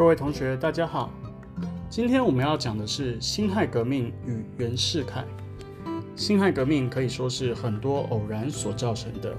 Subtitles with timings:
[0.00, 1.10] 各位同学，大家好。
[1.90, 5.22] 今天我们要讲的是辛亥革命与袁世凯。
[6.16, 9.36] 辛亥革命可以说是很多偶然所造成的。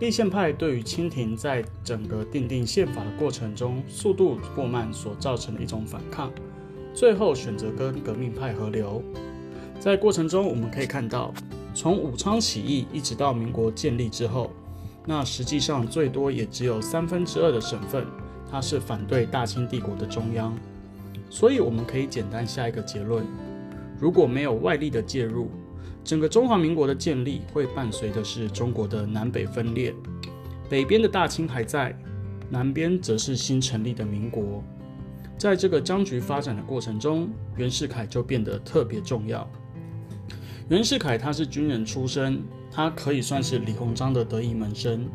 [0.00, 6.32] 立宪派对于清廷在整个订定宪法的过程中速度过慢所造成的一种反抗，
[6.94, 9.02] 最后选择跟革命派合流。
[9.78, 11.34] 在过程中，我们可以看到，
[11.74, 14.50] 从武昌起义一直到民国建立之后，
[15.04, 18.06] 那实际上最多也只有三分之二的省份。
[18.52, 20.54] 它是反对大清帝国的中央，
[21.30, 23.24] 所以我们可以简单下一个结论：
[23.98, 25.50] 如果没有外力的介入，
[26.04, 29.94] 整个中华民国的建立会伴随的是中国的南北分裂。
[30.68, 31.98] 北边的大清还在，
[32.50, 34.62] 南边则是新成立的民国。
[35.38, 39.50] 在这个僵局发展的过程中，袁世凯就变得特别重要。
[40.68, 45.08] 袁世凯他是军人出身，他可以算是李鸿章的得意门生。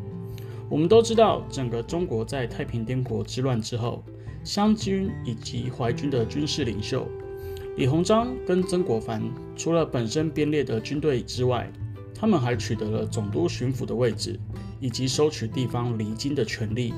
[0.70, 4.04] 我们都知道，整个中国在太平天国之乱之后，
[4.44, 7.06] 湘军以及淮军的军事领袖
[7.76, 9.22] 李鸿章跟曾国藩，
[9.56, 11.72] 除了本身编列的军队之外，
[12.14, 14.38] 他们还取得了总督巡抚的位置，
[14.80, 16.92] 以及收取地方离京的权利。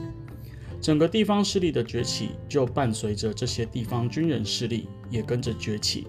[0.80, 6.06] 整个地方势力的崛起，就伴随着这些地方军人势力也跟着崛起。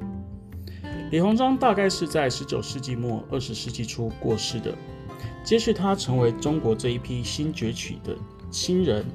[1.11, 4.73] 李鸿章大概是在十九世纪末二十世纪初过世的。
[5.44, 8.16] 接续他成为中国这一批新崛起的
[8.52, 9.06] 新人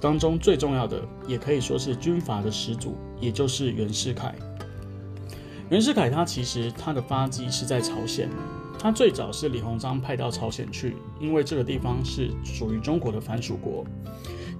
[0.00, 4.34] 当中最重要的，也可以说是军阀的始祖，也就是袁世凯。
[5.70, 8.28] 袁世凯他其实他的发迹是在朝鲜，
[8.78, 13.84] 他最早是李鸿章派到朝鲜去，因为这个地方是属于中国的藩属国。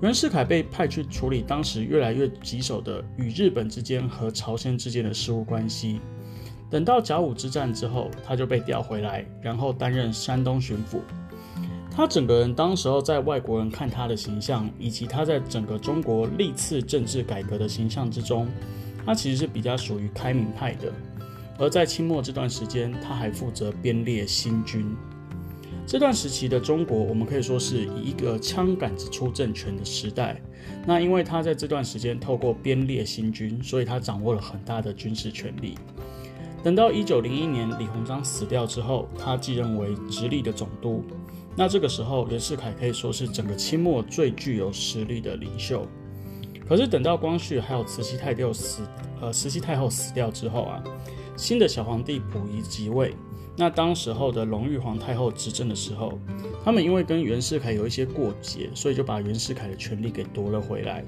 [0.03, 6.01] 袁世凯被派去处理当时越来越棘手的与日本之间和朝鲜之间的事务关系。
[6.71, 11.01] 等到甲午之战之后，他就被调回来，然后担任山东巡抚。
[11.91, 18.47] 他整个人当时候在外国人看他的形象，以及他在整个中国历次政治改革的形象之中，
[19.07, 20.93] 他其实是比较属于开明派的。
[21.59, 24.95] 而在清末这段时间，他还负责编列新军。
[25.87, 30.39] 这段时期的中国，我们可以说是以一个枪杆子出政权的时代。
[30.85, 35.79] 那因为他在这段时间透过编列新军，所以他掌握了很大的军事权力。
[36.67, 41.05] 等到一九零一年李鸿章死掉之后，他继任为直隶的总督。
[41.55, 45.87] 那这个时候，袁世凯可以说是整个清末最具有实力的领袖。
[46.69, 48.83] 可是等到光绪还有慈禧太后死，
[49.21, 50.83] 呃，慈禧太后死掉之后啊，
[51.37, 53.15] 新的小皇帝溥仪即位。
[53.57, 56.19] 那当时候的隆裕皇太后执政的时候，
[56.65, 61.05] 他们因为跟袁世凯有一些过节，所以就把袁世凯的权力给夺了回来。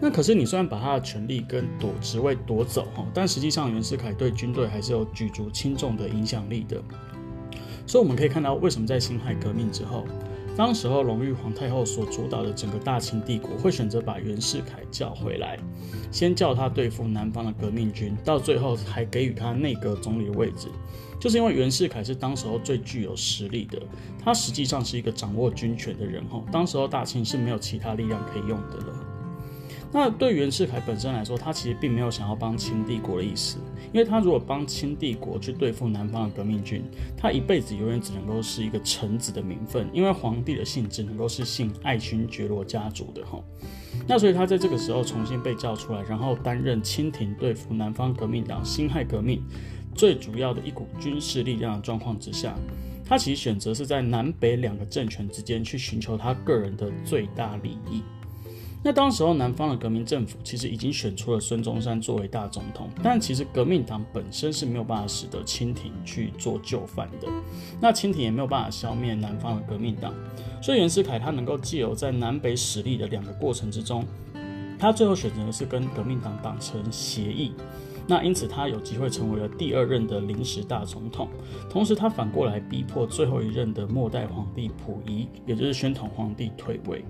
[0.00, 6.82] 那可是你虽然把他的权力跟夺职位夺走哈，但实际上袁世凯对军队还是有举足轻重的影响力的。
[7.86, 10.04] 所以我们可以看到，为什么在辛亥革命之后，
[10.56, 15.58] 当时候隆裕皇太后所主导的整个大清帝国会选择把袁世凯叫回来，
[16.10, 20.68] 先叫他对付南方的革命军，到最后还给予他内阁总理的位置，
[21.20, 23.80] 就是因为袁世凯是当时候最具有实力的，
[24.22, 26.42] 他实际上是一个掌握军权的人哈。
[26.50, 29.13] 当时候大清是没有其他力量可以用的了。
[29.96, 33.58] 那对袁世凯本身来说，他其实并没有想要帮清帝国的意思，
[33.92, 36.82] 因为他如果帮清帝国去对付南方的革命军，
[37.16, 43.40] 他一辈子永远只能够是一个臣子的名分，因为皇帝的姓只能够是姓爱新觉罗家族的哈。
[44.08, 49.40] 那所以他在这个时候重新被叫出来，然后担任清廷对付南方革命党辛亥革命
[49.94, 52.52] 最主要的一股军事力量的状况之下，
[53.06, 58.02] 他其实选择是在南北两个政权之间去寻求他个人的最大利益。
[58.86, 67.26] 那当时候南方的革命政府其实已经选出了孙中山作为大总统，但其实革命党本身是没有办法使得清廷去做就范的，
[67.80, 70.12] 那清廷也没有办法消灭南方的革命党，
[70.60, 74.04] 所以袁世凯他能够借由在南北实力的两个过程之中，
[74.78, 77.54] 他最后选择的是跟革命党党成协议，
[78.06, 81.26] 那因此他有机会成为了第二任的临时大总统，
[81.70, 87.02] 同时他反过来逼迫最后一任的末代皇帝溥仪，也就是宣统皇帝退位。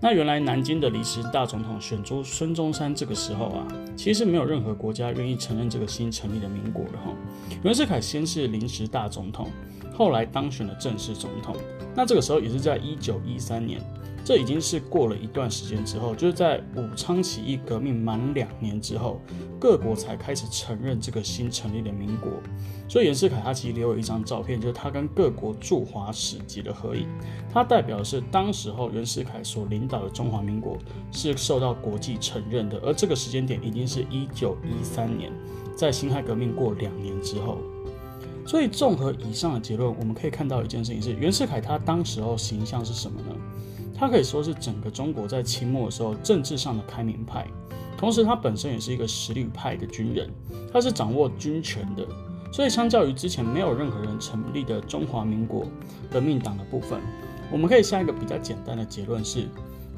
[0.00, 3.66] 那原来南京的临时大总统选出孙中山，这个时候啊，
[3.96, 7.14] 其实没有任何国家愿意承认这个新成立的民国的哈。
[7.62, 9.48] 袁世凯先是临时大总统，
[9.94, 11.56] 后来当选了正式总统。
[11.94, 13.80] 那这个时候也是在一九一三年。
[14.26, 19.20] 这已经是过了一段时间之后，就是在武昌起义革命满两年之后，
[19.56, 22.32] 各国才开始承认这个新成立的民国。
[22.88, 27.06] 所以袁世凯他其实留有一张照片，就是他跟各国驻华使节的合影，
[27.52, 30.76] 它代表的是当时候袁世凯所领导的中华民国
[31.12, 32.80] 是受到国际承认的。
[32.80, 35.30] 而这个时间点已经是一九一三年，
[35.76, 37.58] 在辛亥革命过两年之后。
[38.46, 43.34] 所以综合以上的结论，我们可以看到一件事情是，袁世凯他当时候形象是什么呢？
[43.98, 47.46] 他可以说是整个中国在清末的时候政治上的开明派，
[47.96, 50.30] 同时他本身也是一个实力派的军人，
[50.72, 52.06] 他是掌握军权的。
[52.52, 55.66] 所以，相较于之前没有任何人成立的中华民国
[56.10, 57.00] 革命党的部分，
[57.50, 59.48] 我们可以下一个比较简单的结论是：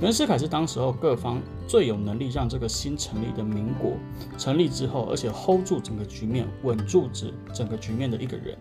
[0.00, 3.94] 袁世凯是当时候各方最有能力让这个新成立的民国
[4.36, 8.56] 成立之后，而且 hold 住整个局面、稳住整整个局面的一个人。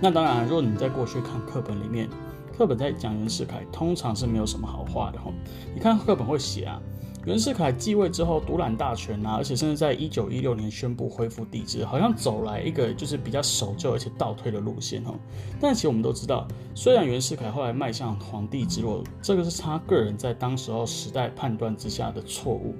[0.00, 2.08] 那当然，如果你在过去看课本里面，
[2.58, 5.32] 课本在讲袁世凯，通常是没有什么好话的哈。
[5.72, 6.82] 你看课本会写啊。
[7.26, 15.12] 袁世凯继位之后独揽大权啊，而且甚至在一九一六年宣布恢复帝制，好像走来一个就是比较守旧而且倒退的路线哦。
[15.60, 22.76] 但其实我们都知道，虽然袁世凯后来迈向皇帝之路，这个是他个人在当时候时代判断之下的错误，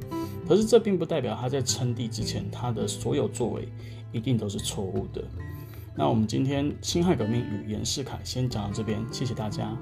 [0.48, 3.68] 可是这并不代表他在称帝之前他的所有作为
[4.12, 5.24] 一定都是错误的。
[5.96, 9.76] 那我们今天辛亥革命与袁世凯先讲到这边，谢谢大家。